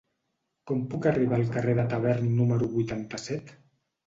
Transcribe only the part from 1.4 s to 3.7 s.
carrer de Tavern número vuitanta-set?